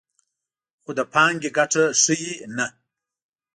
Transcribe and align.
خو 0.81 0.91
د 0.97 0.99
پانګې 1.13 1.49
ګټه 1.57 1.83
ښیي 2.01 2.33
نه 2.55 2.67